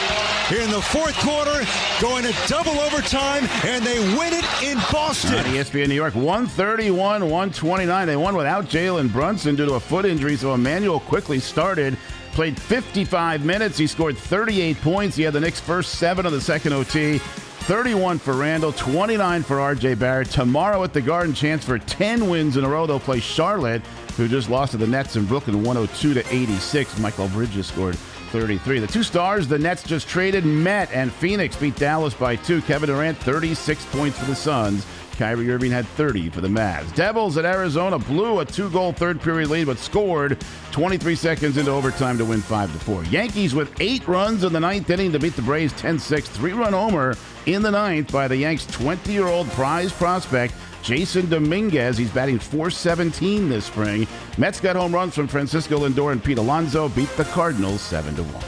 in 0.54 0.70
the 0.70 0.80
fourth 0.80 1.16
quarter, 1.18 1.66
going 2.00 2.24
to 2.24 2.34
double 2.46 2.78
overtime, 2.80 3.44
and 3.64 3.84
they 3.84 3.98
win 4.16 4.32
it 4.32 4.44
in 4.62 4.78
Boston. 4.92 5.34
On 5.34 5.44
ESPN 5.46 5.88
New 5.88 5.94
York, 5.94 6.14
131 6.14 7.22
129. 7.22 8.06
They 8.06 8.16
won 8.16 8.36
without 8.36 8.66
Jalen 8.66 9.12
Brunson 9.12 9.56
due 9.56 9.66
to 9.66 9.74
a 9.74 9.80
foot 9.80 10.04
injury, 10.04 10.36
so 10.36 10.54
Immanuel 10.54 11.00
Quickley 11.00 11.40
started 11.40 11.96
played 12.32 12.60
55 12.60 13.44
minutes. 13.44 13.76
He 13.76 13.88
scored 13.88 14.16
38 14.16 14.80
points. 14.80 15.16
He 15.16 15.24
had 15.24 15.32
the 15.32 15.40
Knicks' 15.40 15.58
first 15.58 15.96
seven 15.96 16.24
of 16.24 16.30
the 16.30 16.40
second 16.40 16.72
OT. 16.72 17.18
31 17.18 18.18
for 18.18 18.34
Randle, 18.34 18.72
29 18.72 19.42
for 19.42 19.56
RJ 19.56 19.98
Barrett. 19.98 20.30
Tomorrow 20.30 20.84
at 20.84 20.92
the 20.94 21.02
Garden, 21.02 21.34
chance 21.34 21.64
for 21.64 21.78
10 21.80 22.30
wins 22.30 22.56
in 22.56 22.64
a 22.64 22.68
row. 22.68 22.86
They'll 22.86 23.00
play 23.00 23.18
Charlotte, 23.18 23.82
who 24.16 24.28
just 24.28 24.48
lost 24.48 24.70
to 24.70 24.78
the 24.78 24.86
Nets 24.86 25.16
in 25.16 25.26
Brooklyn 25.26 25.64
102 25.64 26.14
to 26.14 26.34
86. 26.34 26.94
Mikal 26.94 27.30
Bridges 27.32 27.66
scored 27.66 27.98
33. 28.28 28.78
The 28.78 28.86
two 28.86 29.02
stars 29.02 29.48
the 29.48 29.58
Nets 29.58 29.82
just 29.82 30.08
traded 30.08 30.44
met, 30.44 30.90
and 30.92 31.12
Phoenix 31.12 31.56
beat 31.56 31.76
Dallas 31.76 32.14
by 32.14 32.36
two. 32.36 32.62
Kevin 32.62 32.88
Durant, 32.88 33.18
36 33.18 33.84
points 33.86 34.18
for 34.18 34.24
the 34.26 34.34
Suns. 34.34 34.86
Kyrie 35.18 35.50
Irving 35.50 35.72
had 35.72 35.84
30 35.84 36.30
for 36.30 36.40
the 36.40 36.48
Mavs. 36.48 36.94
Devils 36.94 37.36
at 37.36 37.44
Arizona 37.44 37.98
blew 37.98 38.38
a 38.38 38.44
two-goal 38.44 38.92
third-period 38.92 39.50
lead, 39.50 39.66
but 39.66 39.78
scored 39.78 40.42
23 40.70 41.16
seconds 41.16 41.56
into 41.56 41.72
overtime 41.72 42.16
to 42.18 42.24
win 42.24 42.40
5 42.40 42.72
to 42.72 42.78
4. 42.78 43.04
Yankees 43.06 43.52
with 43.52 43.74
eight 43.80 44.06
runs 44.06 44.44
in 44.44 44.52
the 44.52 44.60
ninth 44.60 44.88
inning 44.90 45.10
to 45.10 45.18
beat 45.18 45.34
the 45.34 45.42
Braves 45.42 45.72
10-6. 45.72 46.22
Three-run 46.22 46.72
homer 46.72 47.16
in 47.54 47.62
the 47.62 47.70
ninth 47.70 48.12
by 48.12 48.28
the 48.28 48.36
Yanks' 48.36 48.66
20-year-old 48.66 49.48
prize 49.50 49.92
prospect 49.92 50.54
Jasson 50.82 51.28
Dominguez. 51.28 51.96
He's 51.96 52.10
batting 52.10 52.38
417 52.38 53.48
this 53.48 53.64
spring. 53.64 54.06
Mets 54.36 54.60
got 54.60 54.76
home 54.76 54.94
runs 54.94 55.14
from 55.14 55.28
Francisco 55.28 55.78
Lindor 55.78 56.12
and 56.12 56.22
Pete 56.22 56.38
Alonso. 56.38 56.88
Beat 56.90 57.08
the 57.16 57.24
Cardinals 57.24 57.80
7 57.80 58.14
to 58.16 58.22
1. 58.22 58.44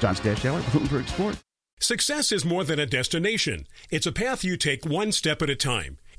John 0.00 0.14
Stashower, 0.14 0.60
Bloomberg 0.62 1.08
Sports. 1.08 1.44
Success 1.80 2.32
is 2.32 2.44
more 2.44 2.64
than 2.64 2.78
a 2.78 2.86
destination. 2.86 3.66
It's 3.90 4.06
a 4.06 4.12
path 4.12 4.42
you 4.42 4.56
take 4.56 4.86
one 4.86 5.12
step 5.12 5.42
at 5.42 5.50
a 5.50 5.56
time. 5.56 5.98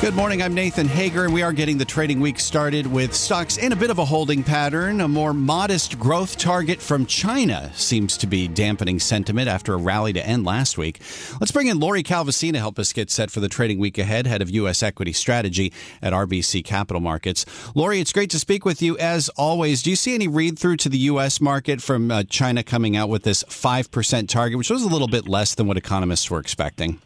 Good 0.00 0.14
morning. 0.14 0.42
I'm 0.42 0.52
Nathan 0.52 0.86
Hager, 0.86 1.24
and 1.24 1.32
we 1.32 1.42
are 1.42 1.52
getting 1.52 1.78
the 1.78 1.84
trading 1.86 2.20
week 2.20 2.38
started 2.38 2.86
with 2.86 3.14
stocks 3.14 3.56
in 3.56 3.72
a 3.72 3.76
bit 3.76 3.88
of 3.88 3.98
a 3.98 4.04
holding 4.04 4.42
pattern. 4.42 5.00
A 5.00 5.08
more 5.08 5.32
modest 5.32 5.98
growth 5.98 6.36
target 6.36 6.82
from 6.82 7.06
China 7.06 7.72
seems 7.74 8.18
to 8.18 8.26
be 8.26 8.46
dampening 8.46 9.00
sentiment 9.00 9.48
after 9.48 9.72
a 9.72 9.78
rally 9.78 10.12
to 10.12 10.26
end 10.26 10.44
last 10.44 10.76
week. 10.76 11.00
Let's 11.40 11.52
bring 11.52 11.68
in 11.68 11.80
Lori 11.80 12.02
Calvasina 12.02 12.52
to 12.52 12.58
help 12.58 12.78
us 12.78 12.92
get 12.92 13.10
set 13.10 13.30
for 13.30 13.40
the 13.40 13.48
trading 13.48 13.78
week 13.78 13.96
ahead, 13.96 14.26
head 14.26 14.42
of 14.42 14.50
U.S. 14.50 14.82
equity 14.82 15.14
strategy 15.14 15.72
at 16.02 16.12
RBC 16.12 16.64
Capital 16.64 17.00
Markets. 17.00 17.46
Lori, 17.74 17.98
it's 17.98 18.12
great 18.12 18.28
to 18.30 18.38
speak 18.38 18.66
with 18.66 18.82
you 18.82 18.98
as 18.98 19.30
always. 19.30 19.82
Do 19.82 19.88
you 19.88 19.96
see 19.96 20.14
any 20.14 20.28
read 20.28 20.58
through 20.58 20.76
to 20.78 20.90
the 20.90 20.98
U.S. 20.98 21.40
market 21.40 21.80
from 21.80 22.10
uh, 22.10 22.24
China 22.24 22.62
coming 22.62 22.94
out 22.94 23.08
with 23.08 23.22
this 23.22 23.42
5% 23.44 24.28
target, 24.28 24.58
which 24.58 24.70
was 24.70 24.82
a 24.82 24.88
little 24.88 25.08
bit 25.08 25.26
less 25.26 25.54
than 25.54 25.66
what 25.66 25.78
economists 25.78 26.30
were 26.30 26.40
expecting? 26.40 27.00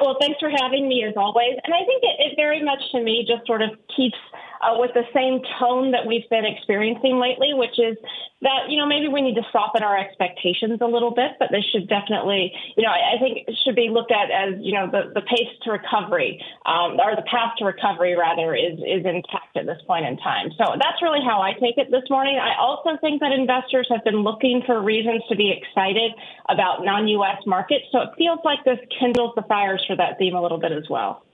Well, 0.00 0.16
thanks 0.20 0.38
for 0.38 0.50
having 0.50 0.88
me 0.88 1.04
as 1.04 1.14
always. 1.16 1.56
And 1.64 1.74
I 1.74 1.84
think 1.84 2.02
it, 2.02 2.16
it 2.18 2.36
very 2.36 2.62
much 2.62 2.80
to 2.92 3.02
me 3.02 3.24
just 3.26 3.46
sort 3.46 3.62
of 3.62 3.70
keeps 3.94 4.18
uh, 4.60 4.76
with 4.76 4.92
the 4.94 5.04
same 5.14 5.40
tone 5.58 5.92
that 5.92 6.06
we've 6.06 6.28
been 6.28 6.44
experiencing 6.44 7.18
lately, 7.18 7.54
which 7.54 7.78
is 7.78 7.96
that, 8.42 8.70
you 8.70 8.78
know, 8.78 8.86
maybe 8.86 9.08
we 9.08 9.20
need 9.20 9.34
to 9.34 9.46
soften 9.50 9.82
our 9.82 9.98
expectations 9.98 10.78
a 10.80 10.86
little 10.86 11.10
bit, 11.10 11.32
but 11.38 11.48
this 11.50 11.64
should 11.72 11.88
definitely, 11.88 12.52
you 12.76 12.84
know, 12.84 12.90
I, 12.90 13.16
I 13.16 13.18
think 13.18 13.48
it 13.48 13.56
should 13.64 13.74
be 13.74 13.90
looked 13.90 14.12
at 14.12 14.30
as, 14.30 14.54
you 14.60 14.72
know, 14.72 14.86
the, 14.86 15.10
the 15.12 15.22
pace 15.22 15.50
to 15.64 15.72
recovery, 15.72 16.40
um, 16.64 17.00
or 17.02 17.16
the 17.16 17.26
path 17.26 17.58
to 17.58 17.64
recovery 17.64 18.14
rather 18.14 18.54
is, 18.54 18.78
is 18.78 19.02
intact 19.02 19.56
at 19.56 19.66
this 19.66 19.82
point 19.86 20.06
in 20.06 20.16
time. 20.18 20.50
So 20.56 20.78
that's 20.78 21.02
really 21.02 21.20
how 21.24 21.42
I 21.42 21.52
take 21.58 21.78
it 21.78 21.90
this 21.90 22.06
morning. 22.10 22.38
I 22.38 22.54
also 22.58 22.96
think 23.00 23.20
that 23.20 23.32
investors 23.32 23.88
have 23.90 24.04
been 24.04 24.22
looking 24.22 24.62
for 24.66 24.80
reasons 24.82 25.22
to 25.28 25.36
be 25.36 25.50
excited 25.50 26.12
about 26.48 26.84
non-U.S. 26.84 27.42
markets. 27.46 27.86
So 27.90 28.02
it 28.02 28.10
feels 28.16 28.38
like 28.44 28.62
this 28.64 28.78
kindles 29.00 29.34
the 29.34 29.42
fires 29.42 29.82
for 29.86 29.96
that 29.96 30.18
theme 30.18 30.34
a 30.34 30.42
little 30.42 30.58
bit 30.58 30.72
as 30.72 30.88
well. 30.88 31.24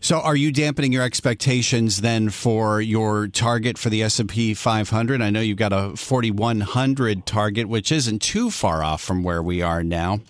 So, 0.00 0.18
are 0.18 0.36
you 0.36 0.50
dampening 0.50 0.92
your 0.92 1.02
expectations 1.02 2.00
then 2.00 2.30
for 2.30 2.80
your 2.80 3.28
target 3.28 3.76
for 3.76 3.90
the 3.90 4.02
S 4.02 4.18
and 4.18 4.28
P 4.28 4.54
500? 4.54 5.20
I 5.20 5.30
know 5.30 5.40
you've 5.40 5.58
got 5.58 5.72
a 5.72 5.94
4100 5.96 7.26
target, 7.26 7.68
which 7.68 7.92
isn't 7.92 8.22
too 8.22 8.50
far 8.50 8.82
off 8.82 9.02
from 9.02 9.22
where 9.22 9.42
we 9.42 9.60
are 9.60 9.82
now. 9.82 10.20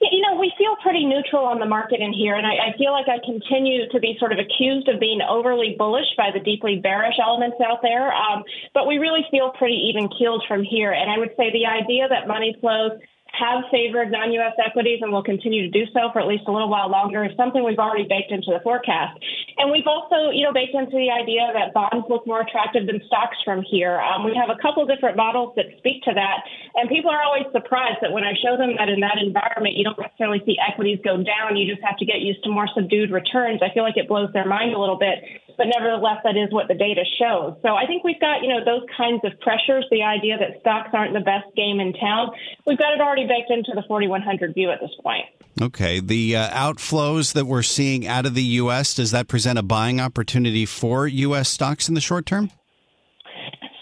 You 0.00 0.20
know, 0.20 0.38
we 0.38 0.52
feel 0.58 0.76
pretty 0.82 1.06
neutral 1.06 1.44
on 1.46 1.58
the 1.58 1.66
market 1.66 2.00
in 2.00 2.12
here, 2.12 2.34
and 2.34 2.46
I, 2.46 2.70
I 2.70 2.76
feel 2.76 2.92
like 2.92 3.06
I 3.08 3.18
continue 3.24 3.88
to 3.88 3.98
be 3.98 4.16
sort 4.18 4.32
of 4.32 4.38
accused 4.38 4.88
of 4.88 5.00
being 5.00 5.20
overly 5.22 5.74
bullish 5.78 6.06
by 6.16 6.30
the 6.34 6.40
deeply 6.40 6.80
bearish 6.82 7.16
elements 7.22 7.56
out 7.64 7.80
there. 7.82 8.12
Um, 8.12 8.44
but 8.74 8.86
we 8.86 8.98
really 8.98 9.24
feel 9.30 9.52
pretty 9.56 9.90
even 9.90 10.10
keeled 10.18 10.44
from 10.46 10.62
here, 10.62 10.92
and 10.92 11.10
I 11.10 11.18
would 11.18 11.30
say 11.36 11.50
the 11.52 11.66
idea 11.66 12.08
that 12.08 12.28
money 12.28 12.54
flows 12.60 12.98
have 13.38 13.64
favored 13.70 14.10
non 14.10 14.32
US 14.32 14.56
equities 14.56 15.00
and 15.02 15.12
will 15.12 15.22
continue 15.22 15.68
to 15.68 15.72
do 15.72 15.84
so 15.92 16.08
for 16.12 16.20
at 16.20 16.26
least 16.26 16.44
a 16.48 16.52
little 16.52 16.68
while 16.68 16.88
longer 16.88 17.24
is 17.24 17.36
something 17.36 17.62
we've 17.62 17.78
already 17.78 18.08
baked 18.08 18.32
into 18.32 18.50
the 18.50 18.60
forecast. 18.64 19.20
And 19.58 19.70
we've 19.70 19.86
also, 19.86 20.32
you 20.32 20.44
know, 20.44 20.52
baked 20.52 20.74
into 20.74 20.96
the 20.96 21.10
idea 21.12 21.48
that 21.52 21.72
bonds 21.72 22.06
look 22.08 22.26
more 22.26 22.40
attractive 22.40 22.86
than 22.86 23.00
stocks 23.06 23.36
from 23.44 23.62
here. 23.62 24.00
Um, 24.00 24.24
we 24.24 24.32
have 24.34 24.48
a 24.48 24.60
couple 24.60 24.84
different 24.86 25.16
models 25.16 25.52
that 25.56 25.66
speak 25.78 26.02
to 26.04 26.12
that. 26.12 26.44
And 26.74 26.88
people 26.88 27.10
are 27.10 27.22
always 27.22 27.44
surprised 27.52 28.00
that 28.00 28.12
when 28.12 28.24
I 28.24 28.32
show 28.40 28.56
them 28.56 28.76
that 28.76 28.88
in 28.88 29.00
that 29.00 29.16
environment, 29.20 29.76
you 29.76 29.84
don't 29.84 29.98
necessarily 29.98 30.42
see 30.44 30.56
equities 30.60 30.98
go 31.04 31.16
down. 31.20 31.56
You 31.56 31.68
just 31.68 31.84
have 31.84 31.96
to 31.98 32.06
get 32.06 32.20
used 32.20 32.44
to 32.44 32.50
more 32.50 32.68
subdued 32.72 33.10
returns. 33.10 33.60
I 33.62 33.72
feel 33.72 33.82
like 33.82 33.96
it 33.96 34.08
blows 34.08 34.32
their 34.32 34.46
mind 34.46 34.72
a 34.72 34.80
little 34.80 34.98
bit. 34.98 35.24
But 35.56 35.66
nevertheless, 35.74 36.18
that 36.24 36.36
is 36.36 36.52
what 36.52 36.68
the 36.68 36.74
data 36.74 37.04
shows. 37.18 37.56
So 37.62 37.74
I 37.74 37.86
think 37.86 38.04
we've 38.04 38.20
got, 38.20 38.42
you 38.42 38.48
know, 38.48 38.64
those 38.64 38.82
kinds 38.96 39.22
of 39.24 39.38
pressures, 39.40 39.84
the 39.90 40.02
idea 40.02 40.36
that 40.38 40.60
stocks 40.60 40.90
aren't 40.92 41.14
the 41.14 41.20
best 41.20 41.46
game 41.56 41.80
in 41.80 41.92
town. 41.94 42.30
We've 42.66 42.78
got 42.78 42.92
it 42.92 43.00
already 43.00 43.26
baked 43.26 43.50
into 43.50 43.72
the 43.74 43.82
4100 43.88 44.54
view 44.54 44.70
at 44.70 44.80
this 44.80 44.90
point. 45.02 45.24
Okay. 45.60 46.00
The 46.00 46.36
uh, 46.36 46.50
outflows 46.50 47.32
that 47.32 47.46
we're 47.46 47.62
seeing 47.62 48.06
out 48.06 48.26
of 48.26 48.34
the 48.34 48.42
U.S., 48.42 48.94
does 48.94 49.10
that 49.12 49.28
present 49.28 49.58
a 49.58 49.62
buying 49.62 50.00
opportunity 50.00 50.66
for 50.66 51.06
U.S. 51.06 51.48
stocks 51.48 51.88
in 51.88 51.94
the 51.94 52.00
short 52.00 52.26
term? 52.26 52.50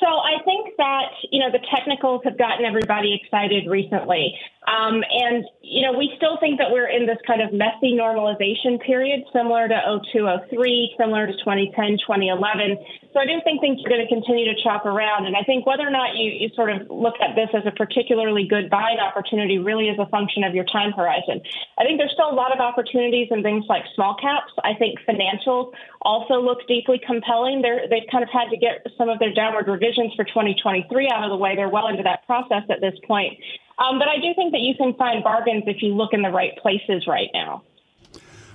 So 0.01 0.07
I 0.07 0.43
think 0.45 0.77
that, 0.77 1.11
you 1.33 1.41
know, 1.41 1.51
the 1.51 1.65
technicals 1.75 2.21
have 2.25 2.39
gotten 2.39 2.65
everybody 2.65 3.19
excited 3.23 3.69
recently. 3.69 4.37
Um, 4.65 5.05
and, 5.05 5.45
you 5.61 5.85
know, 5.85 5.93
we 5.93 6.13
still 6.17 6.39
think 6.41 6.59
that 6.59 6.73
we're 6.73 6.89
in 6.89 7.05
this 7.05 7.19
kind 7.27 7.43
of 7.43 7.53
messy 7.53 7.93
normalization 7.93 8.81
period, 8.81 9.21
similar 9.33 9.69
to 9.69 10.01
0203, 10.13 10.97
similar 10.97 11.27
to 11.27 11.33
2010, 11.37 12.01
2011. 12.01 12.79
So 13.13 13.21
I 13.21 13.27
do 13.27 13.37
think 13.45 13.61
things 13.61 13.85
are 13.85 13.91
going 13.93 14.01
to 14.01 14.09
continue 14.09 14.49
to 14.49 14.57
chop 14.65 14.87
around. 14.87 15.27
And 15.27 15.37
I 15.37 15.45
think 15.45 15.67
whether 15.67 15.85
or 15.85 15.91
not 15.93 16.17
you, 16.17 16.33
you 16.33 16.49
sort 16.57 16.73
of 16.73 16.89
look 16.89 17.15
at 17.21 17.37
this 17.37 17.53
as 17.53 17.69
a 17.69 17.77
particularly 17.77 18.49
good 18.49 18.71
buying 18.71 18.99
opportunity 18.99 19.59
really 19.59 19.93
is 19.93 19.99
a 20.01 20.07
function 20.09 20.45
of 20.45 20.55
your 20.55 20.65
time 20.65 20.93
horizon. 20.93 21.45
I 21.77 21.85
think 21.85 22.01
there's 22.01 22.13
still 22.17 22.31
a 22.31 22.35
lot 22.35 22.53
of 22.53 22.59
opportunities 22.59 23.29
in 23.31 23.43
things 23.43 23.67
like 23.69 23.85
small 23.95 24.17
caps. 24.17 24.53
I 24.65 24.73
think 24.75 24.99
financials 25.05 25.73
also 26.01 26.41
look 26.41 26.67
deeply 26.67 27.01
compelling. 27.05 27.61
They're, 27.61 27.85
they've 27.89 28.09
kind 28.11 28.25
of 28.25 28.31
had 28.33 28.49
to 28.49 28.57
get 28.57 28.81
some 28.97 29.11
of 29.11 29.19
their 29.19 29.33
downward 29.33 29.69
revisions 29.69 30.15
for 30.17 30.25
2023 30.25 30.89
out 31.13 31.23
of 31.23 31.31
the 31.31 31.37
way. 31.37 31.55
They're 31.55 31.69
well 31.69 31.89
into 31.89 32.03
that 32.03 32.25
process 32.27 32.65
at 32.71 32.81
this 32.81 32.95
point. 33.07 33.37
Um, 33.79 33.99
but 33.99 34.09
I 34.09 34.17
do 34.17 34.33
think 34.35 34.53
that 34.53 34.61
you 34.61 34.75
can 34.77 34.95
find 34.95 35.25
bargains 35.25 35.65
if 35.67 35.83
you 35.83 35.95
look 35.95 36.13
in 36.13 36.23
the 36.23 36.31
right 36.31 36.57
places 36.59 37.07
right 37.07 37.29
now. 37.33 37.63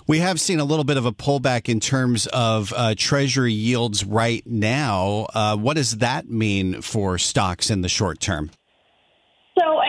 We 0.07 0.19
have 0.19 0.41
seen 0.41 0.59
a 0.59 0.63
little 0.63 0.85
bit 0.85 0.97
of 0.97 1.05
a 1.05 1.11
pullback 1.11 1.69
in 1.69 1.79
terms 1.79 2.25
of 2.27 2.73
uh, 2.75 2.95
Treasury 2.97 3.53
yields 3.53 4.03
right 4.03 4.41
now. 4.47 5.27
Uh, 5.35 5.55
what 5.55 5.75
does 5.75 5.97
that 5.97 6.27
mean 6.27 6.81
for 6.81 7.19
stocks 7.19 7.69
in 7.69 7.81
the 7.81 7.89
short 7.89 8.19
term? 8.19 8.49
So, 9.59 9.81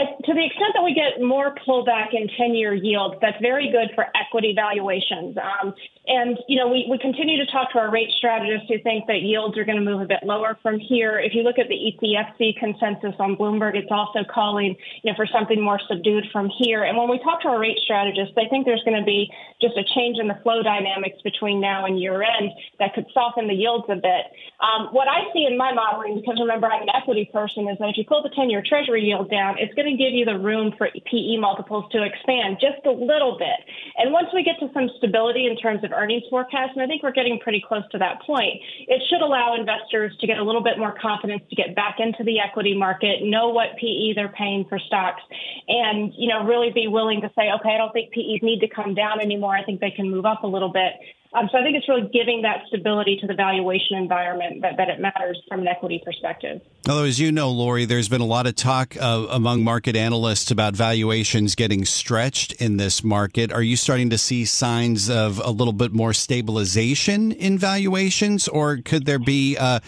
get 0.94 1.20
more 1.20 1.54
pullback 1.66 2.12
in 2.12 2.28
10 2.36 2.54
year 2.54 2.74
yields, 2.74 3.16
that's 3.20 3.40
very 3.40 3.70
good 3.70 3.90
for 3.94 4.06
equity 4.14 4.52
valuations. 4.54 5.36
Um, 5.36 5.74
and, 6.06 6.38
you 6.48 6.58
know, 6.58 6.68
we, 6.68 6.86
we 6.90 6.98
continue 6.98 7.36
to 7.44 7.50
talk 7.52 7.72
to 7.72 7.78
our 7.78 7.90
rate 7.90 8.10
strategists 8.16 8.66
who 8.68 8.82
think 8.82 9.06
that 9.06 9.22
yields 9.22 9.56
are 9.58 9.64
going 9.64 9.78
to 9.78 9.84
move 9.84 10.00
a 10.00 10.06
bit 10.06 10.24
lower 10.24 10.58
from 10.62 10.78
here. 10.78 11.20
If 11.20 11.34
you 11.34 11.42
look 11.42 11.58
at 11.58 11.68
the 11.68 11.76
ECFC 11.76 12.58
consensus 12.58 13.14
on 13.20 13.36
Bloomberg, 13.36 13.76
it's 13.76 13.90
also 13.90 14.24
calling, 14.24 14.76
you 15.02 15.12
know, 15.12 15.16
for 15.16 15.26
something 15.26 15.62
more 15.62 15.78
subdued 15.88 16.24
from 16.32 16.50
here. 16.58 16.82
And 16.82 16.96
when 16.96 17.08
we 17.08 17.18
talk 17.18 17.42
to 17.42 17.48
our 17.48 17.60
rate 17.60 17.78
strategists, 17.84 18.34
they 18.34 18.48
think 18.50 18.66
there's 18.66 18.82
going 18.84 18.98
to 18.98 19.04
be 19.04 19.30
just 19.60 19.76
a 19.76 19.84
change 19.94 20.18
in 20.18 20.26
the 20.26 20.38
flow 20.42 20.62
dynamics 20.62 21.18
between 21.22 21.60
now 21.60 21.84
and 21.84 22.00
year 22.00 22.22
end 22.22 22.50
that 22.78 22.94
could 22.94 23.06
soften 23.12 23.46
the 23.46 23.54
yields 23.54 23.86
a 23.88 23.96
bit. 23.96 24.32
Um, 24.60 24.88
what 24.92 25.06
I 25.06 25.30
see 25.32 25.46
in 25.46 25.56
my 25.56 25.72
modeling, 25.72 26.20
because 26.20 26.40
remember 26.40 26.66
I'm 26.66 26.82
an 26.82 26.90
equity 26.94 27.30
person, 27.32 27.68
is 27.68 27.78
that 27.78 27.88
if 27.88 27.96
you 27.96 28.04
pull 28.04 28.22
the 28.22 28.34
10 28.34 28.50
year 28.50 28.62
treasury 28.66 29.04
yield 29.04 29.30
down, 29.30 29.58
it's 29.58 29.74
going 29.74 29.88
to 29.90 29.96
give 29.96 30.12
you 30.12 30.24
the 30.24 30.38
room 30.38 30.72
for 30.80 30.88
PE 30.88 31.36
multiples 31.36 31.84
to 31.92 32.00
expand 32.02 32.56
just 32.56 32.80
a 32.86 32.90
little 32.90 33.36
bit. 33.36 33.60
And 34.00 34.16
once 34.16 34.28
we 34.32 34.42
get 34.42 34.56
to 34.60 34.72
some 34.72 34.88
stability 34.96 35.44
in 35.44 35.54
terms 35.60 35.84
of 35.84 35.92
earnings 35.92 36.24
forecast, 36.30 36.72
and 36.72 36.80
I 36.80 36.86
think 36.86 37.02
we're 37.02 37.12
getting 37.12 37.38
pretty 37.38 37.60
close 37.60 37.84
to 37.92 37.98
that 37.98 38.22
point, 38.22 38.56
it 38.88 39.02
should 39.10 39.20
allow 39.20 39.54
investors 39.54 40.16
to 40.20 40.26
get 40.26 40.38
a 40.38 40.42
little 40.42 40.62
bit 40.62 40.78
more 40.78 40.96
confidence 40.96 41.42
to 41.50 41.54
get 41.54 41.76
back 41.76 41.96
into 41.98 42.24
the 42.24 42.40
equity 42.40 42.74
market, 42.74 43.20
know 43.20 43.50
what 43.50 43.76
PE 43.76 44.14
they're 44.16 44.32
paying 44.32 44.64
for 44.70 44.78
stocks, 44.78 45.20
and 45.68 46.14
you 46.16 46.28
know 46.28 46.44
really 46.44 46.72
be 46.72 46.88
willing 46.88 47.20
to 47.20 47.28
say, 47.36 47.52
okay, 47.60 47.74
I 47.74 47.76
don't 47.76 47.92
think 47.92 48.12
PEs 48.12 48.40
need 48.40 48.60
to 48.60 48.68
come 48.68 48.94
down 48.94 49.20
anymore. 49.20 49.54
I 49.54 49.62
think 49.62 49.80
they 49.80 49.90
can 49.90 50.10
move 50.10 50.24
up 50.24 50.44
a 50.44 50.48
little 50.48 50.72
bit. 50.72 50.96
Um, 51.32 51.48
so 51.52 51.58
I 51.58 51.62
think 51.62 51.76
it's 51.76 51.88
really 51.88 52.10
giving 52.12 52.42
that 52.42 52.62
stability 52.66 53.16
to 53.20 53.26
the 53.26 53.34
valuation 53.34 53.96
environment 53.96 54.62
that, 54.62 54.76
that 54.78 54.88
it 54.88 54.98
matters 54.98 55.40
from 55.48 55.60
an 55.60 55.68
equity 55.68 56.02
perspective. 56.04 56.60
Although, 56.88 57.04
as 57.04 57.20
you 57.20 57.30
know, 57.30 57.50
Lori, 57.50 57.84
there's 57.84 58.08
been 58.08 58.20
a 58.20 58.26
lot 58.26 58.48
of 58.48 58.56
talk 58.56 58.96
uh, 59.00 59.26
among 59.30 59.62
market 59.62 59.94
analysts 59.94 60.50
about 60.50 60.74
valuations 60.74 61.54
getting 61.54 61.84
stretched 61.84 62.52
in 62.54 62.78
this 62.78 63.04
market. 63.04 63.52
Are 63.52 63.62
you 63.62 63.76
starting 63.76 64.10
to 64.10 64.18
see 64.18 64.44
signs 64.44 65.08
of 65.08 65.40
a 65.44 65.50
little 65.50 65.72
bit 65.72 65.92
more 65.92 66.12
stabilization 66.12 67.30
in 67.30 67.58
valuations, 67.58 68.48
or 68.48 68.78
could 68.78 69.06
there 69.06 69.20
be 69.20 69.56
uh, 69.56 69.78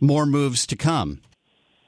more 0.00 0.26
moves 0.26 0.66
to 0.66 0.76
come? 0.76 1.20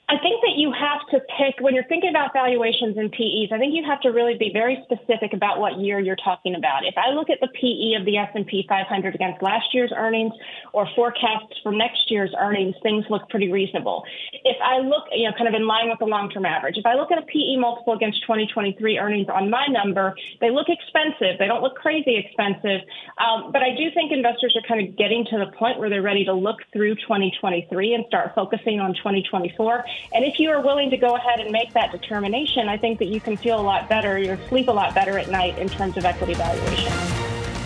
I 0.09 0.19
think 0.19 0.43
that 0.43 0.55
you 0.57 0.73
have 0.73 1.01
to 1.11 1.21
when 1.61 1.75
you're 1.75 1.85
thinking 1.85 2.11
about 2.11 2.33
valuations 2.33 2.97
and 2.97 3.11
PEs. 3.11 3.51
I 3.51 3.59
think 3.59 3.75
you 3.75 3.83
have 3.85 4.01
to 4.03 4.11
really 4.11 4.37
be 4.39 4.51
very 4.53 4.79
specific 4.85 5.33
about 5.33 5.59
what 5.59 5.79
year 5.79 5.99
you're 5.99 6.17
talking 6.17 6.55
about. 6.55 6.85
If 6.85 6.95
I 6.97 7.11
look 7.11 7.31
at 7.31 7.41
the 7.41 7.49
PE 7.49 7.99
of 7.99 8.05
the 8.07 8.17
S&P 8.17 8.65
500 8.69 9.15
against 9.15 9.43
last 9.43 9.75
year's 9.75 9.93
earnings 9.97 10.33
or 10.73 10.87
forecasts 10.95 11.59
for 11.63 11.73
next 11.73 12.11
year's 12.11 12.33
earnings, 12.39 12.77
things 12.83 13.05
look 13.11 13.29
pretty 13.29 13.51
reasonable. 13.51 14.05
If 14.45 14.57
I 14.63 14.79
look, 14.79 15.05
you 15.11 15.29
know, 15.29 15.35
kind 15.37 15.49
of 15.49 15.55
in 15.55 15.67
line 15.67 15.89
with 15.89 15.99
the 15.99 16.07
long-term 16.07 16.47
average. 16.47 16.77
If 16.77 16.87
I 16.87 16.95
look 16.95 17.11
at 17.11 17.19
a 17.19 17.27
PE 17.27 17.57
multiple 17.57 17.95
against 17.95 18.23
2023 18.23 18.99
earnings 18.99 19.29
on 19.29 19.51
my 19.51 19.67
number, 19.67 20.15
they 20.41 20.51
look 20.51 20.69
expensive. 20.69 21.39
They 21.39 21.47
don't 21.47 21.63
look 21.63 21.75
crazy 21.75 22.17
expensive. 22.17 22.87
Um, 23.19 23.51
but 23.51 23.63
I 23.63 23.75
do 23.75 23.91
think 23.95 24.13
investors 24.13 24.57
are 24.57 24.67
kind 24.69 24.87
of 24.87 24.97
getting 24.97 25.27
to 25.31 25.39
the 25.39 25.51
point 25.57 25.79
where 25.79 25.91
they're 25.91 26.03
ready 26.03 26.25
to 26.27 26.35
look 26.35 26.59
through 26.73 26.95
2023 26.97 27.95
and 27.95 28.05
start 28.07 28.33
focusing 28.35 28.79
on 28.79 28.95
2024. 28.95 29.85
And 30.15 30.25
if 30.25 30.39
you 30.39 30.51
are 30.51 30.63
willing 30.63 30.91
to 30.91 30.97
go 30.97 31.17
ahead 31.17 31.32
and 31.41 31.51
make 31.51 31.73
that 31.75 31.93
determination, 31.93 32.69
I 32.69 32.77
think 32.77 32.99
that 32.99 33.07
you 33.07 33.21
can 33.21 33.37
feel 33.37 33.61
a 33.61 33.63
lot 33.63 33.89
better, 33.89 34.19
you 34.19 34.39
sleep 34.49 34.69
a 34.69 34.73
lot 34.73 34.95
better 34.95 35.19
at 35.19 35.31
night 35.31 35.59
in 35.59 35.69
terms 35.69 35.97
of 35.97 36.05
equity 36.05 36.35
valuation. 36.35 37.42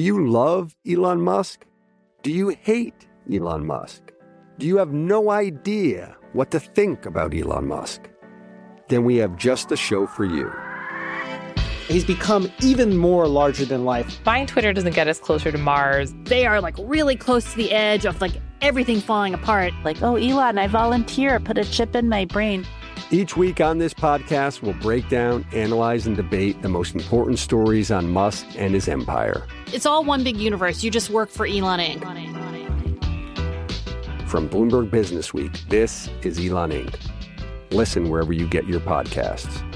Do 0.00 0.06
you 0.06 0.26
love 0.26 0.74
Elon 0.88 1.20
Musk? 1.20 1.66
Do 2.22 2.32
you 2.32 2.48
hate 2.48 3.06
Elon 3.30 3.66
Musk? 3.66 4.00
Do 4.58 4.66
you 4.66 4.78
have 4.78 4.94
no 4.94 5.30
idea 5.30 6.16
what 6.32 6.50
to 6.52 6.58
think 6.58 7.04
about 7.04 7.34
Elon 7.34 7.68
Musk? 7.68 8.08
Then 8.88 9.04
we 9.04 9.16
have 9.16 9.36
just 9.36 9.68
the 9.68 9.76
show 9.76 10.06
for 10.06 10.24
you. 10.24 10.50
He's 11.86 12.06
become 12.06 12.50
even 12.62 12.96
more 12.96 13.28
larger 13.28 13.66
than 13.66 13.84
life. 13.84 14.24
Buying 14.24 14.46
Twitter 14.46 14.72
doesn't 14.72 14.94
get 14.94 15.06
us 15.06 15.18
closer 15.18 15.52
to 15.52 15.58
Mars. 15.58 16.14
They 16.22 16.46
are 16.46 16.62
like 16.62 16.76
really 16.78 17.14
close 17.14 17.50
to 17.50 17.56
the 17.58 17.70
edge 17.70 18.06
of 18.06 18.22
like 18.22 18.32
everything 18.62 19.00
falling 19.02 19.34
apart. 19.34 19.74
Like, 19.84 20.00
oh, 20.02 20.16
Elon, 20.16 20.56
I 20.56 20.66
volunteer, 20.66 21.38
put 21.40 21.58
a 21.58 21.64
chip 21.70 21.94
in 21.94 22.08
my 22.08 22.24
brain. 22.24 22.66
Each 23.10 23.36
week 23.36 23.60
on 23.60 23.76
this 23.76 23.92
podcast, 23.92 24.62
we'll 24.62 24.72
break 24.80 25.10
down, 25.10 25.44
analyze, 25.52 26.06
and 26.06 26.16
debate 26.16 26.62
the 26.62 26.70
most 26.70 26.94
important 26.94 27.38
stories 27.38 27.90
on 27.90 28.08
Musk 28.08 28.46
and 28.56 28.72
his 28.72 28.88
empire. 28.88 29.46
It's 29.72 29.86
all 29.86 30.04
one 30.04 30.24
big 30.24 30.36
universe. 30.36 30.82
You 30.82 30.90
just 30.90 31.10
work 31.10 31.30
for 31.30 31.46
Elon 31.46 31.78
Inc. 31.80 32.00
From 34.28 34.48
Bloomberg 34.48 34.90
Business 34.90 35.32
Week, 35.32 35.52
this 35.68 36.08
is 36.22 36.38
Elon 36.38 36.70
Inc. 36.70 36.94
Listen 37.70 38.10
wherever 38.10 38.32
you 38.32 38.48
get 38.48 38.66
your 38.66 38.80
podcasts. 38.80 39.69